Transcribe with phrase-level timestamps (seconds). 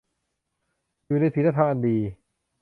[1.05, 1.97] อยู่ในศีลธรรมอันดี